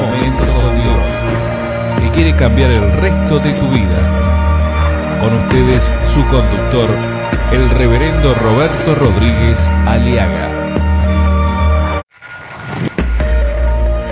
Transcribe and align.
momento 0.00 0.44
con 0.54 0.74
Dios 0.80 2.00
que 2.00 2.10
quiere 2.12 2.36
cambiar 2.36 2.70
el 2.70 2.92
resto 3.00 3.38
de 3.40 3.52
tu 3.54 3.68
vida. 3.68 3.98
Con 5.20 5.34
ustedes 5.42 5.82
su 6.14 6.24
conductor, 6.26 6.88
el 7.52 7.70
reverendo 7.70 8.34
Roberto 8.34 8.94
Rodríguez 8.94 9.58
Aliaga. 9.86 10.48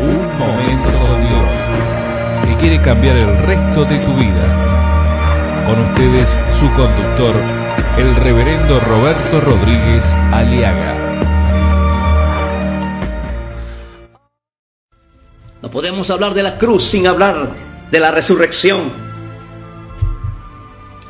Un 0.01 0.39
momento 0.39 0.91
con 0.99 1.21
Dios 1.29 2.47
que 2.47 2.57
quiere 2.57 2.83
cambiar 2.83 3.17
el 3.17 3.39
resto 3.47 3.85
de 3.85 3.99
tu 4.01 4.15
vida. 4.15 4.47
Con 5.67 5.81
ustedes 5.91 6.29
su 6.59 6.67
conductor, 6.73 7.35
el 7.99 8.17
reverendo 8.17 8.81
Roberto 8.81 9.41
Rodríguez 9.41 10.05
Aliaga. 10.33 11.06
Podemos 15.77 16.09
hablar 16.09 16.33
de 16.33 16.43
la 16.43 16.57
cruz 16.57 16.85
sin 16.85 17.07
hablar 17.07 17.51
de 17.91 18.01
la 18.01 18.11
resurrección. 18.11 18.95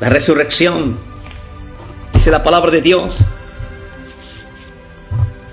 La 0.01 0.09
resurrección, 0.09 0.97
dice 2.13 2.29
la 2.29 2.43
palabra 2.43 2.69
de 2.69 2.81
Dios. 2.81 3.17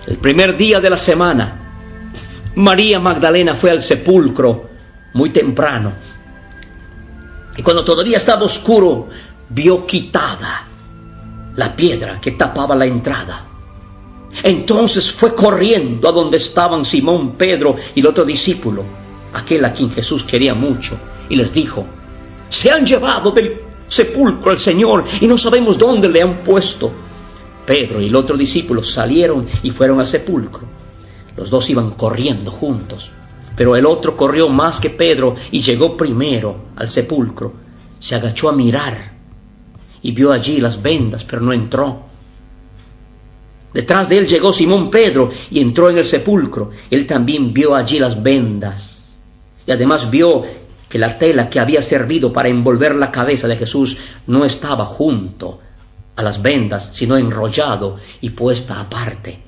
El 0.09 0.17
primer 0.17 0.57
día 0.57 0.81
de 0.81 0.91
la 0.91 0.97
semana, 0.97 2.51
María 2.57 2.99
Magdalena 2.99 3.55
fue 3.55 3.71
al 3.71 3.85
sepulcro 3.85 4.69
muy 5.13 5.31
temprano. 5.31 5.93
Y 7.57 7.63
cuando 7.63 7.85
todavía 7.85 8.17
estaba 8.17 8.43
oscuro, 8.43 9.11
vio 9.49 9.87
quitada 9.87 10.67
la 11.55 11.77
piedra 11.77 12.21
que 12.21 12.33
tapaba 12.33 12.75
la 12.75 12.87
entrada. 12.87 13.45
Entonces 14.43 15.13
fue 15.13 15.37
corriendo 15.37 16.09
a 16.09 16.11
donde 16.11 16.39
estaban 16.39 16.85
Simón, 16.85 17.37
Pedro 17.37 17.77
y 17.95 18.01
el 18.01 18.09
otro 18.09 18.25
discípulo, 18.25 19.04
aquel 19.35 19.65
a 19.65 19.73
quien 19.73 19.91
Jesús 19.91 20.25
quería 20.25 20.55
mucho, 20.55 20.97
y 21.29 21.37
les 21.37 21.53
dijo, 21.53 21.87
se 22.49 22.71
han 22.71 22.87
llevado 22.87 23.31
del 23.31 23.61
sepulcro 23.89 24.51
al 24.51 24.61
Señor 24.61 25.05
y 25.21 25.27
no 25.27 25.37
sabemos 25.39 25.79
dónde 25.79 26.09
le 26.09 26.23
han 26.23 26.39
puesto. 26.45 26.93
Pedro 27.67 28.01
y 28.01 28.07
el 28.07 28.17
otro 28.17 28.37
discípulo 28.37 28.85
salieron 28.85 29.47
y 29.63 29.71
fueron 29.71 30.01
al 30.01 30.07
sepulcro. 30.07 30.67
Los 31.37 31.51
dos 31.51 31.69
iban 31.71 31.93
corriendo 31.93 32.51
juntos, 32.51 33.11
pero 33.57 33.75
el 33.75 33.87
otro 33.87 34.17
corrió 34.17 34.49
más 34.49 34.79
que 34.81 34.91
Pedro 34.91 35.35
y 35.51 35.61
llegó 35.61 35.97
primero 35.97 36.67
al 36.77 36.91
sepulcro. 36.91 37.53
Se 37.99 38.15
agachó 38.15 38.49
a 38.49 38.53
mirar 38.53 39.13
y 40.03 40.13
vio 40.13 40.31
allí 40.31 40.61
las 40.61 40.81
vendas, 40.81 41.25
pero 41.25 41.41
no 41.41 41.53
entró. 41.53 42.03
Detrás 43.73 44.09
de 44.09 44.19
él 44.19 44.29
llegó 44.29 44.53
Simón 44.53 44.91
Pedro 44.91 45.31
y 45.51 45.61
entró 45.61 45.91
en 45.91 45.99
el 45.99 46.05
sepulcro. 46.05 46.71
Él 46.91 47.07
también 47.07 47.53
vio 47.53 47.75
allí 47.75 47.99
las 47.99 48.23
vendas. 48.23 48.94
Y 49.67 49.73
además 49.73 50.11
vio 50.11 50.45
que 50.89 50.99
la 50.99 51.19
tela 51.19 51.49
que 51.49 51.61
había 51.61 51.83
servido 51.83 52.33
para 52.33 52.49
envolver 52.49 52.95
la 52.95 53.11
cabeza 53.11 53.49
de 53.49 53.57
Jesús 53.57 53.97
no 54.27 54.45
estaba 54.45 54.87
junto 54.87 55.61
a 56.17 56.23
las 56.23 56.41
vendas, 56.41 56.91
sino 56.95 57.17
enrollado 57.17 57.99
y 58.21 58.31
puesta 58.31 58.81
aparte. 58.81 59.41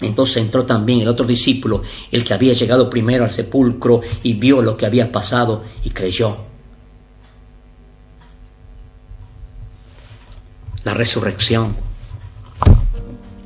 Entonces 0.00 0.36
entró 0.36 0.66
también 0.66 1.00
el 1.00 1.08
otro 1.08 1.26
discípulo, 1.26 1.82
el 2.10 2.22
que 2.24 2.34
había 2.34 2.52
llegado 2.52 2.90
primero 2.90 3.24
al 3.24 3.30
sepulcro 3.30 4.02
y 4.22 4.34
vio 4.34 4.60
lo 4.60 4.76
que 4.76 4.84
había 4.84 5.10
pasado 5.10 5.64
y 5.84 5.90
creyó. 5.90 6.36
La 10.84 10.92
resurrección, 10.94 11.76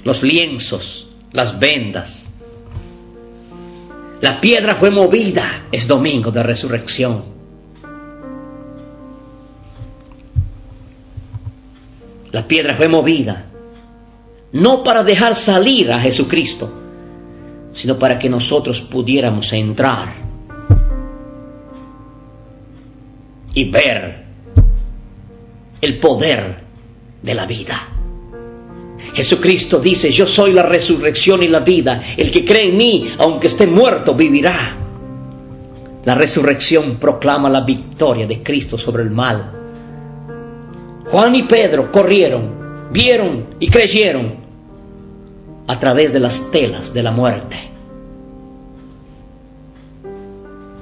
los 0.02 0.22
lienzos, 0.22 1.06
las 1.32 1.58
vendas. 1.58 2.29
La 4.20 4.40
piedra 4.40 4.76
fue 4.76 4.90
movida, 4.90 5.66
es 5.72 5.86
domingo 5.88 6.30
de 6.30 6.42
resurrección. 6.42 7.24
La 12.30 12.46
piedra 12.46 12.76
fue 12.76 12.88
movida 12.88 13.46
no 14.52 14.82
para 14.82 15.04
dejar 15.04 15.36
salir 15.36 15.92
a 15.92 16.00
Jesucristo, 16.00 16.70
sino 17.72 17.98
para 17.98 18.18
que 18.18 18.28
nosotros 18.28 18.80
pudiéramos 18.80 19.52
entrar 19.52 20.14
y 23.54 23.70
ver 23.70 24.24
el 25.80 25.98
poder 25.98 26.56
de 27.22 27.34
la 27.34 27.46
vida. 27.46 27.99
Jesucristo 29.14 29.78
dice, 29.78 30.10
yo 30.10 30.26
soy 30.26 30.52
la 30.52 30.62
resurrección 30.62 31.42
y 31.42 31.48
la 31.48 31.60
vida. 31.60 32.00
El 32.16 32.30
que 32.30 32.44
cree 32.44 32.68
en 32.68 32.76
mí, 32.76 33.10
aunque 33.18 33.48
esté 33.48 33.66
muerto, 33.66 34.14
vivirá. 34.14 34.76
La 36.04 36.14
resurrección 36.14 36.96
proclama 36.96 37.50
la 37.50 37.62
victoria 37.62 38.26
de 38.26 38.42
Cristo 38.42 38.78
sobre 38.78 39.02
el 39.02 39.10
mal. 39.10 39.52
Juan 41.10 41.34
y 41.34 41.42
Pedro 41.42 41.90
corrieron, 41.90 42.88
vieron 42.92 43.46
y 43.58 43.68
creyeron 43.68 44.34
a 45.66 45.78
través 45.78 46.12
de 46.12 46.20
las 46.20 46.50
telas 46.50 46.94
de 46.94 47.02
la 47.02 47.10
muerte. 47.10 47.56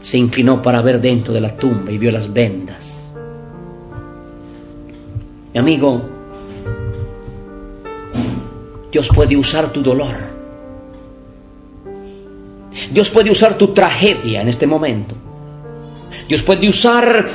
Se 0.01 0.17
inclinó 0.17 0.63
para 0.63 0.81
ver 0.83 1.01
dentro 1.01 1.35
de 1.35 1.41
la 1.41 1.57
tumba 1.57 1.91
y 1.91 1.99
vio 1.99 2.13
las 2.13 2.33
vendas. 2.33 2.85
Mi 5.53 5.59
amigo, 5.59 6.18
Dios 8.99 9.11
puede 9.15 9.37
usar 9.37 9.73
tu 9.73 9.81
dolor. 9.81 10.13
Dios 12.91 13.09
puede 13.11 13.31
usar 13.31 13.57
tu 13.57 13.73
tragedia 13.73 14.41
en 14.41 14.49
este 14.49 14.67
momento. 14.67 15.15
Dios 16.27 16.43
puede 16.43 16.69
usar 16.69 17.31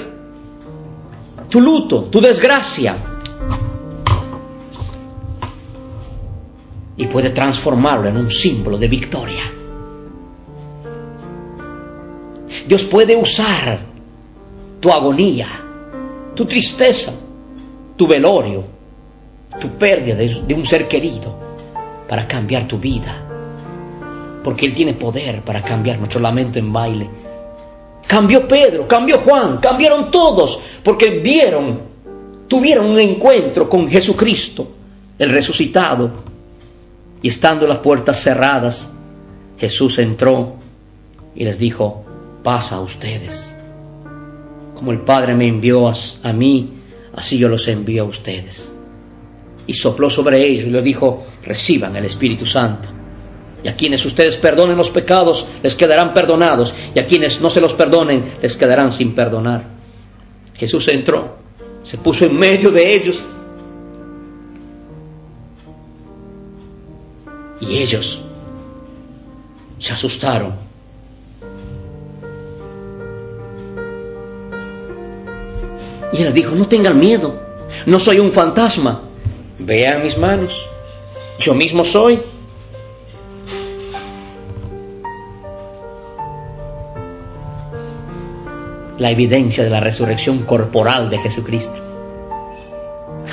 tu 1.47 1.61
luto, 1.61 2.03
tu 2.11 2.19
desgracia. 2.19 2.97
Y 6.97 7.07
puede 7.07 7.29
transformarlo 7.29 8.09
en 8.09 8.17
un 8.17 8.29
símbolo 8.29 8.77
de 8.77 8.87
victoria. 8.89 9.43
Dios 12.67 12.83
puede 12.83 13.15
usar 13.15 13.79
tu 14.81 14.91
agonía, 14.91 15.47
tu 16.35 16.45
tristeza, 16.45 17.13
tu 17.95 18.05
velorio, 18.05 18.65
tu 19.61 19.69
pérdida 19.77 20.15
de, 20.17 20.53
un 20.53 20.65
ser 20.65 20.89
querido 20.89 21.52
para 22.13 22.27
cambiar 22.27 22.67
tu 22.67 22.77
vida. 22.77 23.23
Porque 24.43 24.67
Él 24.67 24.75
tiene 24.75 24.93
poder 24.93 25.41
para 25.41 25.63
cambiar 25.63 25.97
nuestro 25.97 26.19
lamento 26.19 26.59
en 26.59 26.71
baile. 26.71 27.09
Cambió 28.05 28.47
Pedro, 28.47 28.87
cambió 28.87 29.21
Juan, 29.21 29.57
cambiaron 29.57 30.11
todos, 30.11 30.59
porque 30.83 31.21
vieron, 31.21 31.79
tuvieron 32.47 32.85
un 32.85 32.99
encuentro 32.99 33.67
con 33.67 33.89
Jesucristo, 33.89 34.67
el 35.17 35.31
resucitado. 35.31 36.11
Y 37.23 37.29
estando 37.29 37.65
las 37.65 37.79
puertas 37.79 38.21
cerradas, 38.21 38.93
Jesús 39.57 39.97
entró 39.97 40.57
y 41.33 41.43
les 41.45 41.57
dijo, 41.57 42.05
pasa 42.43 42.75
a 42.75 42.81
ustedes. 42.81 43.43
Como 44.75 44.91
el 44.91 45.01
Padre 45.01 45.33
me 45.33 45.47
envió 45.47 45.89
a, 45.89 45.93
a 46.21 46.31
mí, 46.31 46.73
así 47.15 47.39
yo 47.39 47.49
los 47.49 47.67
envío 47.67 48.03
a 48.03 48.05
ustedes 48.05 48.72
y 49.65 49.73
sopló 49.73 50.09
sobre 50.09 50.45
ellos 50.45 50.65
y 50.65 50.69
le 50.69 50.81
dijo, 50.81 51.25
reciban 51.43 51.95
el 51.95 52.05
Espíritu 52.05 52.45
Santo. 52.45 52.89
Y 53.63 53.69
a 53.69 53.75
quienes 53.75 54.05
ustedes 54.05 54.35
perdonen 54.37 54.75
los 54.75 54.89
pecados, 54.89 55.45
les 55.61 55.75
quedarán 55.75 56.13
perdonados. 56.13 56.73
Y 56.93 56.99
a 56.99 57.07
quienes 57.07 57.39
no 57.39 57.49
se 57.49 57.61
los 57.61 57.73
perdonen, 57.73 58.33
les 58.41 58.57
quedarán 58.57 58.91
sin 58.91 59.15
perdonar. 59.15 59.63
Jesús 60.55 60.87
entró, 60.89 61.37
se 61.83 61.97
puso 61.97 62.25
en 62.25 62.37
medio 62.37 62.71
de 62.71 62.91
ellos. 62.93 63.23
Y 67.61 67.77
ellos 67.77 68.21
se 69.79 69.93
asustaron. 69.93 70.55
Y 76.11 76.21
él 76.21 76.33
dijo, 76.33 76.53
no 76.53 76.67
tengan 76.67 76.99
miedo, 76.99 77.41
no 77.85 77.99
soy 77.99 78.19
un 78.19 78.33
fantasma, 78.33 79.01
Vean 79.65 80.03
mis 80.03 80.17
manos, 80.17 80.53
yo 81.39 81.53
mismo 81.53 81.85
soy. 81.85 82.19
La 88.97 89.09
evidencia 89.09 89.63
de 89.63 89.69
la 89.69 89.79
resurrección 89.79 90.39
corporal 90.39 91.09
de 91.09 91.17
Jesucristo. 91.19 91.73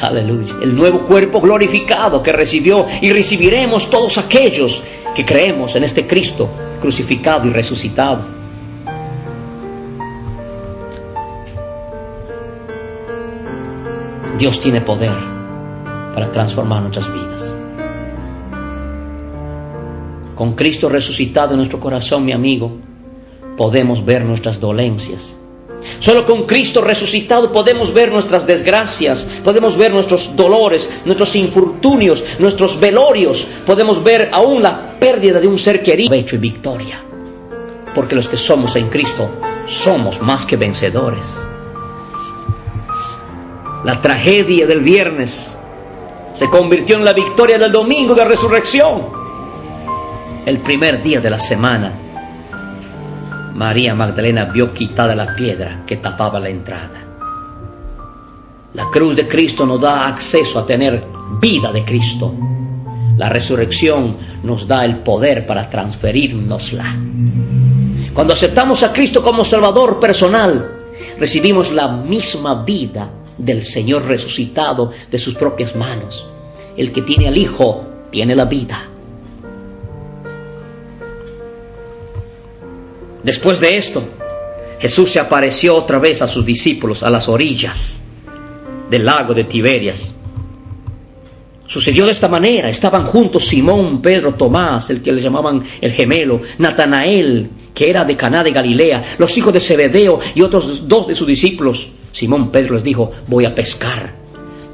Aleluya. 0.01 0.55
El 0.63 0.77
nuevo 0.77 1.05
cuerpo 1.07 1.41
glorificado 1.41 2.23
que 2.23 2.31
recibió 2.31 2.87
y 3.01 3.11
recibiremos 3.11 3.91
todos 3.91 4.17
aquellos 4.17 4.81
que 5.17 5.25
creemos 5.25 5.75
en 5.75 5.83
este 5.83 6.07
Cristo 6.07 6.49
crucificado 6.81 7.49
y 7.49 7.51
resucitado. 7.51 8.25
Dios 14.39 14.61
tiene 14.61 14.81
poder 14.81 15.40
para 16.15 16.33
transformar 16.33 16.83
nuestras 16.83 17.13
vidas. 17.13 17.57
Con 20.35 20.55
Cristo 20.55 20.89
resucitado 20.89 21.53
en 21.53 21.59
nuestro 21.59 21.79
corazón, 21.81 22.25
mi 22.25 22.33
amigo, 22.33 22.73
podemos 23.57 24.05
ver 24.05 24.25
nuestras 24.25 24.59
dolencias. 24.59 25.39
Solo 25.99 26.25
con 26.27 26.45
Cristo 26.47 26.83
resucitado 26.83 27.53
podemos 27.53 27.93
ver 27.93 28.11
nuestras 28.11 28.47
desgracias, 28.47 29.27
podemos 29.45 29.77
ver 29.77 29.93
nuestros 29.93 30.35
dolores, 30.37 30.91
nuestros 31.05 31.35
infortunios, 31.37 32.23
nuestros 32.39 32.79
velorios, 32.79 33.47
podemos 33.67 34.03
ver 34.03 34.31
aún 34.33 34.63
la 34.63 34.99
pérdida 34.99 35.41
de 35.41 35.47
un 35.47 35.59
ser 35.59 35.83
querido 35.83 36.15
hecho 36.15 36.37
y 36.37 36.39
victoria. 36.39 37.05
Porque 37.95 38.15
los 38.15 38.29
que 38.29 38.37
somos 38.37 38.77
en 38.77 38.89
Cristo 38.89 39.29
somos 39.67 40.21
más 40.21 40.47
que 40.47 40.57
vencedores. 40.57 41.25
La 43.85 44.01
tragedia 44.01 44.67
del 44.67 44.81
viernes 44.81 45.50
se 46.41 46.49
convirtió 46.49 46.97
en 46.97 47.05
la 47.05 47.13
victoria 47.13 47.59
del 47.59 47.71
domingo 47.71 48.15
de 48.15 48.25
resurrección. 48.25 49.09
El 50.47 50.61
primer 50.61 51.03
día 51.03 51.21
de 51.21 51.29
la 51.29 51.39
semana, 51.39 51.93
María 53.53 53.95
Magdalena 53.95 54.47
vio 54.47 54.73
quitada 54.73 55.15
la 55.15 55.37
piedra 55.37 55.83
que 55.87 55.99
tapaba 55.99 56.41
la 56.41 56.49
entrada. 56.49 57.05
La 58.73 58.87
cruz 58.87 59.17
de 59.17 59.29
Cristo 59.29 59.67
nos 59.67 59.83
da 59.83 60.07
acceso 60.07 60.59
a 60.59 60.65
tener 60.65 61.05
vida 61.43 61.73
de 61.73 61.85
Cristo. 61.85 62.33
La 63.19 63.29
resurrección 63.29 64.17
nos 64.43 64.67
da 64.67 64.87
el 64.87 65.01
poder 65.01 65.47
para 65.47 65.69
transferirnosla. 65.69 66.97
Cuando 68.15 68.33
aceptamos 68.33 68.83
a 68.83 68.95
Cristo 68.95 69.23
como 69.23 69.45
Salvador 69.45 70.01
personal, 70.01 70.71
recibimos 71.19 71.71
la 71.71 71.89
misma 71.89 72.65
vida 72.65 73.11
del 73.45 73.65
Señor 73.65 74.05
resucitado 74.05 74.93
de 75.11 75.19
sus 75.19 75.35
propias 75.35 75.75
manos. 75.75 76.27
El 76.77 76.93
que 76.93 77.03
tiene 77.03 77.29
al 77.29 77.37
Hijo 77.37 77.87
tiene 78.11 78.35
la 78.35 78.45
vida. 78.45 78.89
Después 83.23 83.61
de 83.61 83.77
esto, 83.77 84.03
Jesús 84.79 85.11
se 85.11 85.21
apareció 85.21 85.77
otra 85.77 85.99
vez 85.99 86.23
a 86.23 86.27
sus 86.27 86.45
discípulos 86.45 87.03
a 87.03 87.11
las 87.11 87.29
orillas 87.29 88.03
del 88.89 89.05
lago 89.05 89.35
de 89.35 89.45
Tiberias. 89.45 90.15
Sucedió 91.67 92.07
de 92.07 92.13
esta 92.13 92.29
manera, 92.29 92.69
estaban 92.69 93.07
juntos 93.07 93.45
Simón, 93.47 94.03
Pedro, 94.03 94.35
Tomás, 94.35 94.91
el 94.91 95.03
que 95.03 95.13
le 95.13 95.21
llamaban 95.21 95.63
el 95.81 95.93
gemelo, 95.93 96.41
Natanael, 96.59 97.49
que 97.73 97.89
era 97.89 98.05
de 98.05 98.17
Caná 98.17 98.43
de 98.43 98.51
Galilea, 98.51 99.17
los 99.19 99.37
hijos 99.39 99.53
de 99.53 99.61
Zebedeo 99.61 100.19
y 100.35 100.43
otros 100.43 100.89
dos 100.89 101.07
de 101.07 101.15
sus 101.15 101.29
discípulos. 101.29 101.89
Simón 102.13 102.51
Pedro 102.51 102.75
les 102.75 102.85
dijo, 102.85 103.11
voy 103.27 103.45
a 103.45 103.55
pescar. 103.55 104.21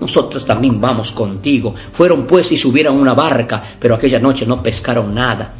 Nosotros 0.00 0.44
también 0.44 0.80
vamos 0.80 1.12
contigo. 1.12 1.74
Fueron 1.92 2.26
pues 2.26 2.50
y 2.52 2.56
subieron 2.56 2.96
una 2.96 3.14
barca, 3.14 3.76
pero 3.78 3.94
aquella 3.94 4.18
noche 4.18 4.46
no 4.46 4.62
pescaron 4.62 5.14
nada. 5.14 5.54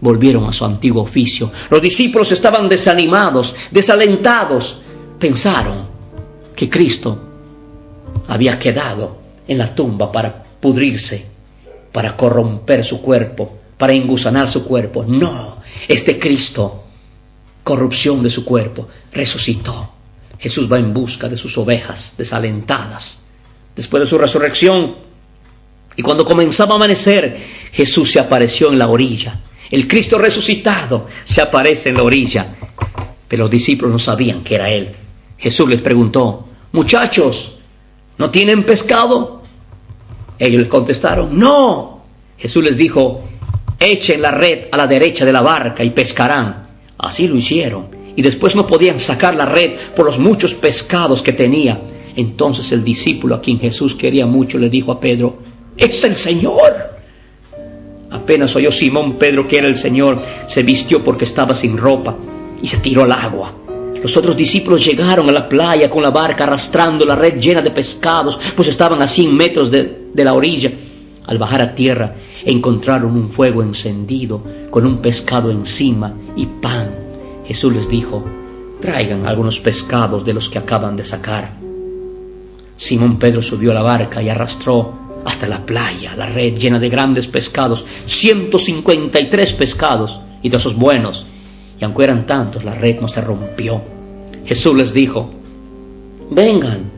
Volvieron 0.00 0.44
a 0.44 0.52
su 0.52 0.64
antiguo 0.64 1.02
oficio. 1.02 1.50
Los 1.70 1.82
discípulos 1.82 2.30
estaban 2.30 2.68
desanimados, 2.68 3.54
desalentados. 3.70 4.80
Pensaron 5.18 5.88
que 6.54 6.68
Cristo 6.68 7.18
había 8.26 8.58
quedado 8.58 9.18
en 9.46 9.58
la 9.58 9.74
tumba 9.74 10.12
para 10.12 10.44
pudrirse, 10.60 11.26
para 11.92 12.16
corromper 12.16 12.84
su 12.84 13.00
cuerpo, 13.00 13.58
para 13.76 13.94
engusanar 13.94 14.48
su 14.48 14.64
cuerpo. 14.64 15.04
No, 15.06 15.56
este 15.88 16.18
Cristo, 16.18 16.84
corrupción 17.64 18.22
de 18.22 18.30
su 18.30 18.44
cuerpo, 18.44 18.88
resucitó 19.10 19.97
Jesús 20.38 20.70
va 20.72 20.78
en 20.78 20.94
busca 20.94 21.28
de 21.28 21.36
sus 21.36 21.56
ovejas 21.58 22.14
desalentadas. 22.16 23.20
Después 23.74 24.02
de 24.02 24.08
su 24.08 24.18
resurrección, 24.18 24.96
y 25.96 26.02
cuando 26.02 26.24
comenzaba 26.24 26.74
a 26.74 26.76
amanecer, 26.76 27.38
Jesús 27.72 28.12
se 28.12 28.20
apareció 28.20 28.70
en 28.70 28.78
la 28.78 28.88
orilla. 28.88 29.40
El 29.68 29.88
Cristo 29.88 30.16
resucitado 30.16 31.08
se 31.24 31.42
aparece 31.42 31.88
en 31.88 31.96
la 31.96 32.04
orilla. 32.04 32.54
Pero 33.26 33.44
los 33.44 33.50
discípulos 33.50 33.92
no 33.92 33.98
sabían 33.98 34.44
que 34.44 34.54
era 34.54 34.70
Él. 34.70 34.94
Jesús 35.38 35.68
les 35.68 35.80
preguntó, 35.80 36.48
muchachos, 36.72 37.58
¿no 38.16 38.30
tienen 38.30 38.64
pescado? 38.64 39.42
Ellos 40.38 40.60
les 40.60 40.68
contestaron, 40.68 41.36
no. 41.36 42.04
Jesús 42.38 42.62
les 42.62 42.76
dijo, 42.76 43.24
echen 43.80 44.22
la 44.22 44.30
red 44.30 44.68
a 44.70 44.76
la 44.76 44.86
derecha 44.86 45.24
de 45.24 45.32
la 45.32 45.42
barca 45.42 45.82
y 45.82 45.90
pescarán. 45.90 46.68
Así 46.96 47.26
lo 47.26 47.36
hicieron 47.36 47.97
y 48.18 48.22
después 48.22 48.56
no 48.56 48.66
podían 48.66 48.98
sacar 48.98 49.36
la 49.36 49.44
red 49.44 49.76
por 49.94 50.04
los 50.04 50.18
muchos 50.18 50.52
pescados 50.54 51.22
que 51.22 51.32
tenía. 51.32 51.80
Entonces 52.16 52.72
el 52.72 52.82
discípulo 52.82 53.36
a 53.36 53.40
quien 53.40 53.60
Jesús 53.60 53.94
quería 53.94 54.26
mucho 54.26 54.58
le 54.58 54.68
dijo 54.68 54.90
a 54.90 54.98
Pedro, 54.98 55.38
es 55.76 56.02
el 56.02 56.16
Señor. 56.16 56.98
Apenas 58.10 58.56
oyó 58.56 58.72
Simón 58.72 59.18
Pedro 59.18 59.46
que 59.46 59.58
era 59.58 59.68
el 59.68 59.76
Señor, 59.76 60.20
se 60.46 60.64
vistió 60.64 61.04
porque 61.04 61.26
estaba 61.26 61.54
sin 61.54 61.76
ropa 61.76 62.16
y 62.60 62.66
se 62.66 62.78
tiró 62.78 63.04
al 63.04 63.12
agua. 63.12 63.54
Los 64.02 64.16
otros 64.16 64.36
discípulos 64.36 64.84
llegaron 64.84 65.28
a 65.28 65.32
la 65.32 65.48
playa 65.48 65.88
con 65.88 66.02
la 66.02 66.10
barca 66.10 66.42
arrastrando 66.42 67.04
la 67.04 67.14
red 67.14 67.38
llena 67.38 67.62
de 67.62 67.70
pescados, 67.70 68.36
pues 68.56 68.66
estaban 68.66 69.00
a 69.00 69.06
100 69.06 69.32
metros 69.32 69.70
de, 69.70 70.08
de 70.12 70.24
la 70.24 70.34
orilla. 70.34 70.72
Al 71.24 71.38
bajar 71.38 71.62
a 71.62 71.72
tierra 71.76 72.16
encontraron 72.44 73.12
un 73.12 73.30
fuego 73.30 73.62
encendido 73.62 74.42
con 74.70 74.84
un 74.84 74.98
pescado 75.00 75.52
encima 75.52 76.12
y 76.34 76.46
pan 76.46 77.07
Jesús 77.48 77.72
les 77.72 77.88
dijo, 77.88 78.22
traigan 78.82 79.26
algunos 79.26 79.58
pescados 79.60 80.22
de 80.22 80.34
los 80.34 80.50
que 80.50 80.58
acaban 80.58 80.96
de 80.96 81.04
sacar. 81.04 81.54
Simón 82.76 83.18
Pedro 83.18 83.40
subió 83.40 83.70
a 83.70 83.74
la 83.74 83.82
barca 83.82 84.22
y 84.22 84.28
arrastró 84.28 85.22
hasta 85.24 85.48
la 85.48 85.64
playa 85.64 86.14
la 86.14 86.26
red 86.26 86.56
llena 86.56 86.78
de 86.78 86.90
grandes 86.90 87.26
pescados, 87.26 87.84
153 88.04 89.54
pescados 89.54 90.20
y 90.42 90.50
de 90.50 90.58
esos 90.58 90.76
buenos. 90.76 91.26
Y 91.80 91.84
aunque 91.84 92.04
eran 92.04 92.26
tantos, 92.26 92.62
la 92.64 92.74
red 92.74 93.00
no 93.00 93.08
se 93.08 93.22
rompió. 93.22 93.80
Jesús 94.44 94.76
les 94.76 94.92
dijo, 94.92 95.30
vengan 96.30 96.90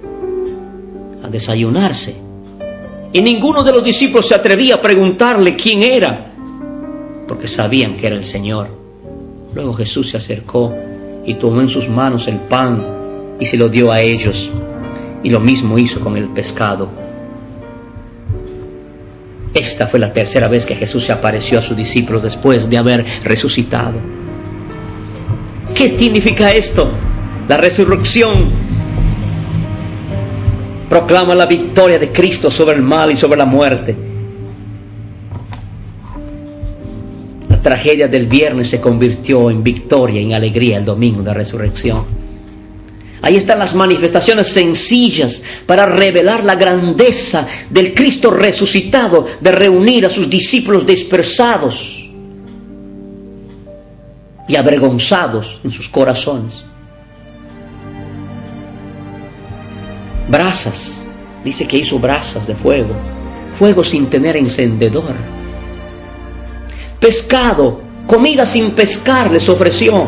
a 1.22 1.28
desayunarse. 1.28 2.20
Y 3.12 3.22
ninguno 3.22 3.62
de 3.62 3.72
los 3.72 3.84
discípulos 3.84 4.26
se 4.26 4.34
atrevía 4.34 4.76
a 4.76 4.80
preguntarle 4.80 5.54
quién 5.54 5.84
era, 5.84 6.32
porque 7.28 7.46
sabían 7.46 7.96
que 7.96 8.08
era 8.08 8.16
el 8.16 8.24
Señor. 8.24 8.79
Luego 9.54 9.74
Jesús 9.74 10.10
se 10.10 10.16
acercó 10.16 10.74
y 11.24 11.34
tomó 11.34 11.60
en 11.60 11.68
sus 11.68 11.88
manos 11.88 12.28
el 12.28 12.38
pan 12.40 12.84
y 13.40 13.46
se 13.46 13.56
lo 13.56 13.68
dio 13.68 13.90
a 13.90 14.00
ellos. 14.00 14.50
Y 15.22 15.30
lo 15.30 15.40
mismo 15.40 15.78
hizo 15.78 16.00
con 16.00 16.16
el 16.16 16.28
pescado. 16.28 16.88
Esta 19.52 19.88
fue 19.88 19.98
la 19.98 20.12
tercera 20.12 20.46
vez 20.48 20.64
que 20.64 20.76
Jesús 20.76 21.04
se 21.04 21.12
apareció 21.12 21.58
a 21.58 21.62
sus 21.62 21.76
discípulos 21.76 22.22
después 22.22 22.70
de 22.70 22.78
haber 22.78 23.04
resucitado. 23.24 23.94
¿Qué 25.74 25.88
significa 25.88 26.50
esto? 26.50 26.88
La 27.48 27.56
resurrección 27.56 28.50
proclama 30.88 31.34
la 31.34 31.46
victoria 31.46 31.98
de 31.98 32.12
Cristo 32.12 32.50
sobre 32.50 32.76
el 32.76 32.82
mal 32.82 33.10
y 33.10 33.16
sobre 33.16 33.38
la 33.38 33.44
muerte. 33.44 34.09
Tragedia 37.62 38.08
del 38.08 38.26
viernes 38.26 38.68
se 38.68 38.80
convirtió 38.80 39.50
en 39.50 39.62
victoria, 39.62 40.20
en 40.20 40.34
alegría 40.34 40.78
el 40.78 40.84
domingo 40.84 41.22
de 41.22 41.34
resurrección. 41.34 42.20
Ahí 43.22 43.36
están 43.36 43.58
las 43.58 43.74
manifestaciones 43.74 44.48
sencillas 44.48 45.42
para 45.66 45.86
revelar 45.86 46.42
la 46.42 46.54
grandeza 46.54 47.46
del 47.68 47.92
Cristo 47.92 48.30
resucitado, 48.30 49.26
de 49.40 49.52
reunir 49.52 50.06
a 50.06 50.10
sus 50.10 50.28
discípulos 50.28 50.86
dispersados 50.86 52.08
y 54.48 54.56
avergonzados 54.56 55.60
en 55.62 55.70
sus 55.70 55.88
corazones. 55.90 56.64
Brasas, 60.28 61.04
dice 61.44 61.66
que 61.66 61.76
hizo 61.76 61.98
brasas 61.98 62.46
de 62.46 62.54
fuego, 62.54 62.94
fuego 63.58 63.84
sin 63.84 64.08
tener 64.08 64.36
encendedor 64.36 65.39
pescado, 67.00 67.80
comida 68.06 68.44
sin 68.44 68.72
pescar 68.72 69.30
les 69.30 69.48
ofreció, 69.48 70.06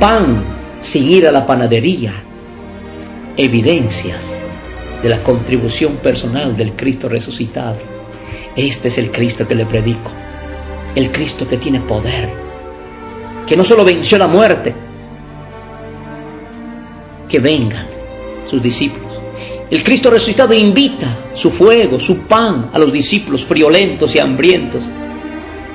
pan 0.00 0.44
sin 0.80 1.08
ir 1.08 1.28
a 1.28 1.32
la 1.32 1.46
panadería, 1.46 2.12
evidencias 3.36 4.20
de 5.00 5.08
la 5.08 5.22
contribución 5.22 5.96
personal 5.98 6.56
del 6.56 6.72
Cristo 6.72 7.08
resucitado. 7.08 7.78
Este 8.56 8.88
es 8.88 8.98
el 8.98 9.12
Cristo 9.12 9.46
que 9.46 9.54
le 9.54 9.64
predico, 9.64 10.10
el 10.96 11.12
Cristo 11.12 11.46
que 11.46 11.56
tiene 11.56 11.80
poder, 11.80 12.28
que 13.46 13.56
no 13.56 13.64
solo 13.64 13.84
venció 13.84 14.18
la 14.18 14.26
muerte, 14.26 14.74
que 17.28 17.38
vengan 17.38 17.86
sus 18.46 18.60
discípulos. 18.60 19.12
El 19.70 19.82
Cristo 19.82 20.10
resucitado 20.10 20.52
invita 20.52 21.30
su 21.34 21.50
fuego, 21.52 21.98
su 21.98 22.18
pan 22.26 22.70
a 22.74 22.78
los 22.78 22.92
discípulos 22.92 23.44
friolentos 23.46 24.14
y 24.14 24.18
hambrientos 24.18 24.84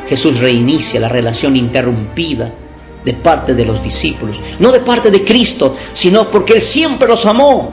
Jesús 0.07 0.39
reinicia 0.39 0.99
la 0.99 1.09
relación 1.09 1.55
interrumpida 1.55 2.51
de 3.03 3.13
parte 3.13 3.53
de 3.53 3.65
los 3.65 3.81
discípulos, 3.83 4.37
no 4.59 4.71
de 4.71 4.81
parte 4.81 5.11
de 5.11 5.23
Cristo, 5.23 5.75
sino 5.93 6.29
porque 6.29 6.53
Él 6.53 6.61
siempre 6.61 7.07
los 7.07 7.25
amó. 7.25 7.71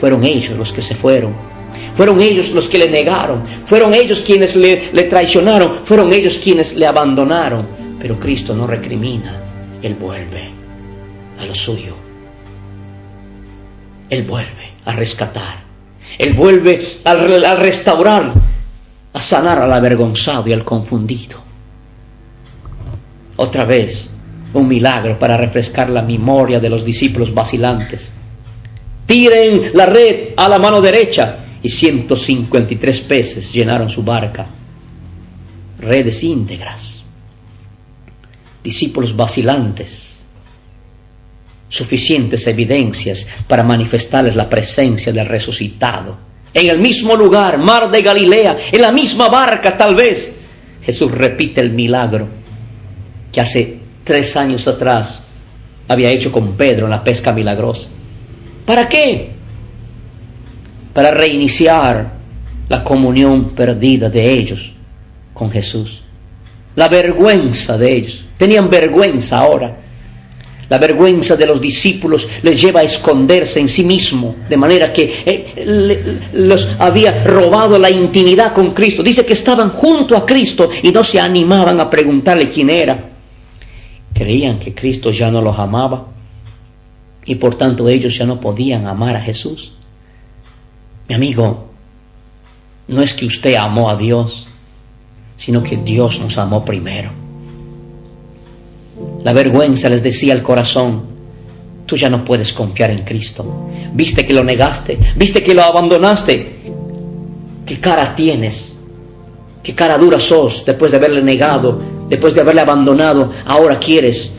Fueron 0.00 0.24
ellos 0.24 0.56
los 0.56 0.72
que 0.72 0.82
se 0.82 0.94
fueron, 0.94 1.34
fueron 1.96 2.20
ellos 2.20 2.50
los 2.50 2.68
que 2.68 2.78
le 2.78 2.88
negaron, 2.88 3.44
fueron 3.66 3.94
ellos 3.94 4.22
quienes 4.24 4.54
le, 4.56 4.90
traicionaron, 5.04 5.80
fueron 5.84 6.12
ellos 6.12 6.38
quienes 6.42 6.74
le 6.74 6.86
abandonaron, 6.86 7.66
pero 8.00 8.18
Cristo 8.18 8.54
no 8.54 8.66
recrimina, 8.66 9.42
Él 9.82 9.94
vuelve 9.94 10.50
a 11.38 11.44
lo 11.44 11.54
suyo. 11.54 11.94
Él 14.10 14.22
vuelve 14.22 14.72
a 14.84 14.92
rescatar. 14.92 15.68
Él 16.18 16.32
vuelve 16.32 17.00
a, 17.04 17.14
restaurar, 17.56 18.32
a 19.12 19.20
sanar 19.20 19.58
al 19.58 19.72
avergonzado 19.72 20.48
y 20.48 20.52
al 20.52 20.64
confundido. 20.64 21.38
Otra 23.36 23.64
vez, 23.64 24.12
un 24.52 24.68
milagro 24.68 25.18
para 25.18 25.36
refrescar 25.36 25.90
la 25.90 26.02
memoria 26.02 26.60
de 26.60 26.68
los 26.68 26.84
discípulos 26.84 27.32
vacilantes. 27.32 28.12
Tiren 29.06 29.72
la 29.74 29.86
red 29.86 30.30
a 30.36 30.48
la 30.48 30.58
mano 30.58 30.80
derecha 30.80 31.44
y 31.62 31.68
153 31.68 33.00
peces 33.02 33.52
llenaron 33.52 33.90
su 33.90 34.02
barca. 34.02 34.46
Redes 35.78 36.22
íntegras. 36.22 37.02
Discípulos 38.62 39.14
vacilantes. 39.14 40.06
Suficientes 41.68 42.46
evidencias 42.46 43.26
para 43.46 43.62
manifestarles 43.62 44.34
la 44.34 44.48
presencia 44.48 45.12
del 45.12 45.26
resucitado. 45.26 46.27
En 46.54 46.68
el 46.68 46.78
mismo 46.78 47.14
lugar, 47.14 47.58
mar 47.58 47.90
de 47.90 48.02
Galilea, 48.02 48.56
en 48.72 48.82
la 48.82 48.92
misma 48.92 49.28
barca 49.28 49.76
tal 49.76 49.94
vez, 49.94 50.34
Jesús 50.82 51.10
repite 51.10 51.60
el 51.60 51.70
milagro 51.70 52.28
que 53.30 53.40
hace 53.40 53.78
tres 54.04 54.34
años 54.36 54.66
atrás 54.66 55.26
había 55.86 56.10
hecho 56.10 56.32
con 56.32 56.56
Pedro 56.56 56.86
en 56.86 56.90
la 56.90 57.04
pesca 57.04 57.32
milagrosa. 57.32 57.88
¿Para 58.64 58.88
qué? 58.88 59.30
Para 60.92 61.10
reiniciar 61.10 62.12
la 62.68 62.84
comunión 62.84 63.54
perdida 63.54 64.08
de 64.08 64.32
ellos 64.32 64.72
con 65.32 65.50
Jesús. 65.50 66.02
La 66.74 66.88
vergüenza 66.88 67.76
de 67.78 67.96
ellos. 67.96 68.26
Tenían 68.36 68.68
vergüenza 68.68 69.38
ahora. 69.38 69.76
La 70.68 70.76
vergüenza 70.76 71.34
de 71.34 71.46
los 71.46 71.60
discípulos 71.60 72.28
les 72.42 72.60
lleva 72.60 72.80
a 72.80 72.82
esconderse 72.82 73.58
en 73.58 73.68
sí 73.68 73.84
mismo, 73.84 74.36
de 74.48 74.56
manera 74.56 74.92
que 74.92 75.22
eh, 75.24 76.28
los 76.34 76.68
había 76.78 77.24
robado 77.24 77.78
la 77.78 77.90
intimidad 77.90 78.52
con 78.52 78.74
Cristo. 78.74 79.02
Dice 79.02 79.24
que 79.24 79.32
estaban 79.32 79.70
junto 79.70 80.14
a 80.14 80.26
Cristo 80.26 80.68
y 80.82 80.92
no 80.92 81.02
se 81.04 81.18
animaban 81.18 81.80
a 81.80 81.88
preguntarle 81.88 82.50
quién 82.50 82.68
era. 82.68 83.10
Creían 84.12 84.58
que 84.58 84.74
Cristo 84.74 85.10
ya 85.10 85.30
no 85.30 85.40
los 85.40 85.58
amaba 85.58 86.08
y 87.24 87.34
por 87.36 87.56
tanto 87.56 87.88
ellos 87.88 88.16
ya 88.16 88.26
no 88.26 88.40
podían 88.40 88.86
amar 88.86 89.16
a 89.16 89.20
Jesús. 89.22 89.72
Mi 91.08 91.14
amigo, 91.14 91.70
no 92.88 93.02
es 93.02 93.14
que 93.14 93.24
usted 93.24 93.54
amó 93.54 93.88
a 93.88 93.96
Dios, 93.96 94.46
sino 95.36 95.62
que 95.62 95.78
Dios 95.78 96.18
nos 96.20 96.36
amó 96.36 96.64
primero. 96.64 97.27
La 99.24 99.32
vergüenza 99.32 99.88
les 99.88 100.02
decía 100.02 100.32
al 100.32 100.42
corazón, 100.42 101.02
tú 101.86 101.96
ya 101.96 102.08
no 102.08 102.24
puedes 102.24 102.52
confiar 102.52 102.90
en 102.90 103.04
Cristo. 103.04 103.70
Viste 103.94 104.24
que 104.24 104.34
lo 104.34 104.44
negaste, 104.44 104.98
viste 105.16 105.42
que 105.42 105.54
lo 105.54 105.62
abandonaste. 105.62 106.58
¿Qué 107.66 107.80
cara 107.80 108.14
tienes? 108.14 108.78
¿Qué 109.62 109.74
cara 109.74 109.98
dura 109.98 110.20
sos 110.20 110.64
después 110.64 110.92
de 110.92 110.98
haberle 110.98 111.22
negado, 111.22 111.80
después 112.08 112.34
de 112.34 112.42
haberle 112.42 112.60
abandonado? 112.60 113.32
Ahora 113.44 113.78
quieres 113.78 114.32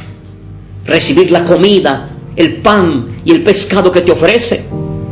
recibir 0.85 1.29
la 1.29 1.43
comida, 1.45 2.09
el 2.35 2.57
pan 2.57 3.21
y 3.25 3.31
el 3.31 3.43
pescado 3.43 3.91
que 3.91 4.01
te 4.01 4.11
ofrece. 4.11 4.65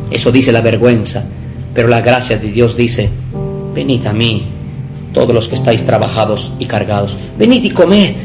Eso 0.09 0.31
dice 0.31 0.51
la 0.51 0.62
vergüenza. 0.62 1.25
Pero 1.74 1.89
la 1.89 2.01
gracia 2.01 2.38
de 2.38 2.50
Dios 2.50 2.75
dice, 2.75 3.09
venid 3.74 4.05
a 4.07 4.13
mí, 4.13 4.47
todos 5.13 5.36
los 5.36 5.47
que 5.47 5.55
estáis 5.55 5.86
trabajados 5.86 6.51
y 6.57 6.65
cargados, 6.65 7.15
venid 7.38 7.63
y 7.63 7.71
comed 7.71 8.15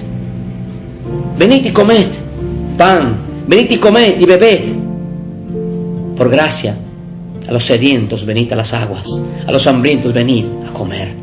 venid 1.43 1.67
y 1.67 1.73
comed 1.73 2.07
pan, 2.79 3.45
venid 3.49 3.71
y 3.71 3.79
comed 3.79 4.21
y 4.21 4.25
bebed. 4.25 4.61
Por 6.17 6.31
gracia, 6.31 6.77
a 7.49 7.53
los 7.53 7.65
sedientos 7.65 8.25
venid 8.25 8.53
a 8.53 8.57
las 8.57 8.73
aguas, 8.73 9.09
a 9.45 9.51
los 9.51 9.67
hambrientos 9.67 10.13
venid 10.13 10.45
a 10.69 10.73
comer. 10.73 11.17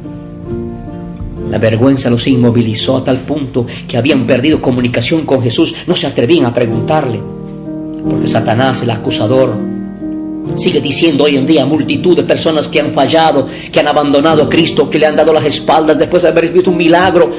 La 1.49 1.57
vergüenza 1.57 2.09
los 2.09 2.27
inmovilizó 2.27 2.97
a 2.97 3.03
tal 3.05 3.21
punto 3.21 3.65
que 3.87 3.97
habían 3.97 4.27
perdido 4.27 4.61
comunicación 4.61 5.25
con 5.25 5.41
Jesús, 5.41 5.73
no 5.87 5.95
se 5.95 6.05
atrevían 6.05 6.45
a 6.45 6.53
preguntarle, 6.53 7.21
porque 8.07 8.27
Satanás, 8.27 8.81
el 8.81 8.89
acusador, 8.89 9.55
sigue 10.57 10.81
diciendo 10.81 11.23
hoy 11.23 11.37
en 11.37 11.47
día 11.47 11.65
multitud 11.65 12.17
de 12.17 12.23
personas 12.23 12.67
que 12.67 12.81
han 12.81 12.91
fallado, 12.91 13.47
que 13.71 13.79
han 13.79 13.87
abandonado 13.87 14.43
a 14.43 14.49
Cristo, 14.49 14.89
que 14.89 14.99
le 14.99 15.05
han 15.05 15.15
dado 15.15 15.31
las 15.31 15.45
espaldas 15.45 15.97
después 15.97 16.23
de 16.23 16.29
haber 16.29 16.51
visto 16.51 16.71
un 16.71 16.77
milagro, 16.77 17.31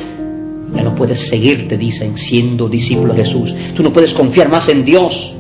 ya 0.75 0.83
no 0.83 0.95
puedes 0.95 1.27
seguirte, 1.29 1.77
dicen, 1.77 2.17
siendo 2.17 2.69
discípulo 2.69 3.15
de 3.15 3.25
Jesús. 3.25 3.53
Tú 3.75 3.83
no 3.83 3.93
puedes 3.93 4.15
confiar 4.15 4.49
más 4.49 4.69
en 4.69 4.85
Dios. 4.85 5.35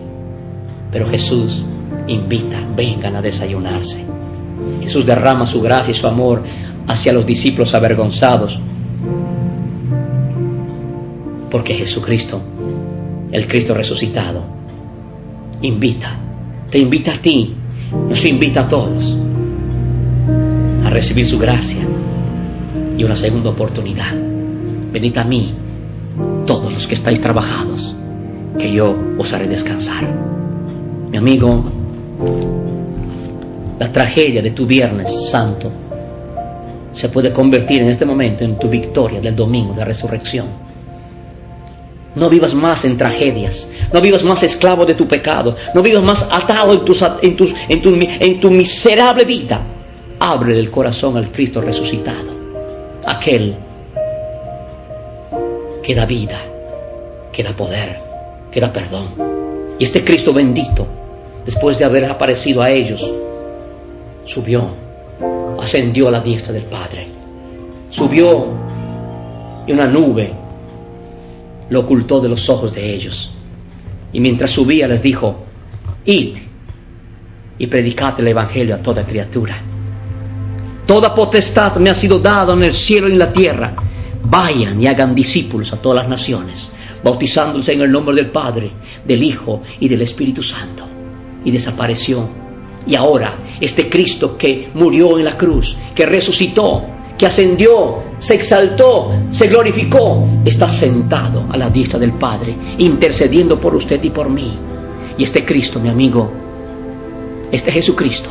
Pero 0.90 1.08
Jesús 1.08 1.62
invita, 2.08 2.62
vengan 2.76 3.16
a 3.16 3.22
desayunarse. 3.22 4.04
Jesús 4.82 5.06
derrama 5.06 5.46
su 5.46 5.60
gracia 5.60 5.92
y 5.92 5.94
su 5.94 6.06
amor 6.06 6.42
hacia 6.86 7.12
los 7.12 7.24
discípulos 7.26 7.72
avergonzados. 7.74 8.58
Porque 11.50 11.74
Jesucristo, 11.74 12.40
el 13.30 13.46
Cristo 13.46 13.74
resucitado, 13.74 14.42
invita, 15.62 16.16
te 16.70 16.78
invita 16.78 17.14
a 17.14 17.18
ti, 17.18 17.54
nos 18.08 18.24
invita 18.24 18.62
a 18.62 18.68
todos 18.68 19.16
a 20.84 20.90
recibir 20.90 21.26
su 21.26 21.38
gracia 21.38 21.86
y 22.96 23.04
una 23.04 23.16
segunda 23.16 23.50
oportunidad 23.50 24.29
venid 24.90 25.16
a 25.18 25.24
mí, 25.24 25.54
todos 26.46 26.72
los 26.72 26.86
que 26.86 26.94
estáis 26.94 27.20
trabajados, 27.20 27.94
que 28.58 28.72
yo 28.72 28.94
os 29.18 29.32
haré 29.32 29.46
descansar. 29.46 30.04
Mi 31.10 31.16
amigo, 31.16 31.64
la 33.78 33.92
tragedia 33.92 34.42
de 34.42 34.50
tu 34.50 34.66
Viernes 34.66 35.10
Santo 35.30 35.70
se 36.92 37.08
puede 37.08 37.32
convertir 37.32 37.82
en 37.82 37.88
este 37.88 38.04
momento 38.04 38.44
en 38.44 38.58
tu 38.58 38.68
victoria 38.68 39.20
del 39.20 39.36
domingo 39.36 39.74
de 39.74 39.84
resurrección. 39.84 40.46
No 42.14 42.28
vivas 42.28 42.52
más 42.54 42.84
en 42.84 42.98
tragedias, 42.98 43.68
no 43.92 44.00
vivas 44.00 44.24
más 44.24 44.42
esclavo 44.42 44.84
de 44.84 44.94
tu 44.94 45.06
pecado, 45.06 45.54
no 45.74 45.82
vivas 45.82 46.02
más 46.02 46.26
atado 46.30 46.72
en, 46.72 46.80
en, 47.22 47.36
tu, 47.36 47.94
en 47.94 48.40
tu 48.40 48.50
miserable 48.50 49.24
vida. 49.24 49.62
Abre 50.18 50.58
el 50.58 50.70
corazón 50.70 51.16
al 51.16 51.30
Cristo 51.30 51.60
resucitado, 51.60 52.32
aquel 53.06 53.54
que 55.82 55.94
da 55.94 56.04
vida, 56.06 56.40
que 57.32 57.42
da 57.42 57.52
poder, 57.52 57.98
que 58.50 58.60
da 58.60 58.72
perdón. 58.72 59.08
Y 59.78 59.84
este 59.84 60.04
Cristo 60.04 60.32
bendito, 60.32 60.86
después 61.44 61.78
de 61.78 61.84
haber 61.84 62.04
aparecido 62.04 62.62
a 62.62 62.70
ellos, 62.70 63.00
subió, 64.26 64.68
ascendió 65.60 66.08
a 66.08 66.10
la 66.10 66.20
diestra 66.20 66.52
del 66.52 66.64
Padre, 66.64 67.08
subió 67.90 68.48
y 69.66 69.72
una 69.72 69.86
nube 69.86 70.32
lo 71.70 71.80
ocultó 71.80 72.20
de 72.20 72.28
los 72.28 72.48
ojos 72.48 72.74
de 72.74 72.94
ellos. 72.94 73.32
Y 74.12 74.20
mientras 74.20 74.50
subía 74.50 74.88
les 74.88 75.02
dijo, 75.02 75.44
id 76.04 76.36
y 77.58 77.66
predicad 77.66 78.18
el 78.18 78.28
Evangelio 78.28 78.74
a 78.74 78.78
toda 78.78 79.06
criatura. 79.06 79.62
Toda 80.86 81.14
potestad 81.14 81.76
me 81.76 81.90
ha 81.90 81.94
sido 81.94 82.18
dada 82.18 82.52
en 82.54 82.64
el 82.64 82.72
cielo 82.72 83.08
y 83.08 83.12
en 83.12 83.18
la 83.18 83.32
tierra. 83.32 83.74
Vayan 84.22 84.80
y 84.82 84.86
hagan 84.86 85.14
discípulos 85.14 85.72
a 85.72 85.76
todas 85.76 86.02
las 86.02 86.08
naciones, 86.08 86.70
bautizándose 87.02 87.72
en 87.72 87.80
el 87.80 87.90
nombre 87.90 88.14
del 88.14 88.30
Padre, 88.30 88.70
del 89.06 89.22
Hijo 89.22 89.62
y 89.80 89.88
del 89.88 90.02
Espíritu 90.02 90.42
Santo. 90.42 90.84
Y 91.44 91.50
desapareció. 91.50 92.28
Y 92.86 92.94
ahora 92.94 93.38
este 93.60 93.88
Cristo 93.88 94.36
que 94.36 94.70
murió 94.74 95.18
en 95.18 95.24
la 95.24 95.36
cruz, 95.36 95.76
que 95.94 96.06
resucitó, 96.06 96.82
que 97.16 97.26
ascendió, 97.26 98.02
se 98.18 98.34
exaltó, 98.34 99.10
se 99.30 99.46
glorificó, 99.46 100.26
está 100.44 100.68
sentado 100.68 101.46
a 101.50 101.56
la 101.56 101.68
diestra 101.68 101.98
del 101.98 102.12
Padre, 102.12 102.56
intercediendo 102.78 103.60
por 103.60 103.74
usted 103.74 104.02
y 104.02 104.10
por 104.10 104.30
mí. 104.30 104.58
Y 105.18 105.24
este 105.24 105.44
Cristo, 105.44 105.78
mi 105.78 105.90
amigo, 105.90 106.30
este 107.52 107.72
Jesucristo, 107.72 108.30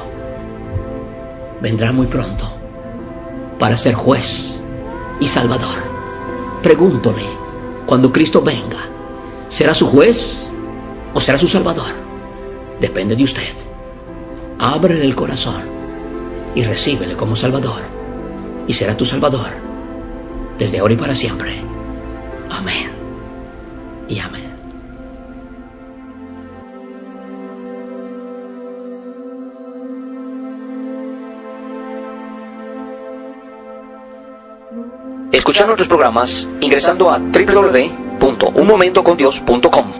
vendrá 1.61 1.91
muy 1.91 2.07
pronto 2.07 2.51
para 3.59 3.77
ser 3.77 3.93
juez 3.93 4.58
y 5.19 5.27
Salvador. 5.27 5.83
Pregúntole, 6.63 7.25
cuando 7.85 8.11
Cristo 8.11 8.41
venga, 8.41 8.87
¿será 9.49 9.73
su 9.73 9.87
juez 9.87 10.53
o 11.13 11.21
será 11.21 11.37
su 11.37 11.47
Salvador? 11.47 11.91
Depende 12.79 13.15
de 13.15 13.23
usted. 13.23 13.53
Ábrele 14.59 15.05
el 15.05 15.15
corazón 15.15 15.63
y 16.55 16.63
recíbele 16.63 17.15
como 17.15 17.35
Salvador. 17.35 17.81
Y 18.67 18.73
será 18.73 18.95
tu 18.95 19.05
Salvador 19.05 19.49
desde 20.57 20.79
ahora 20.79 20.93
y 20.93 20.97
para 20.97 21.15
siempre. 21.15 21.61
Amén. 22.49 22.91
Y 24.07 24.19
amén. 24.19 24.48
Escuchar 35.31 35.67
nuestros 35.67 35.87
programas 35.87 36.47
ingresando 36.61 37.09
a 37.09 37.19
www 37.19 38.09
www.unmomentocondios.com. 38.19 39.98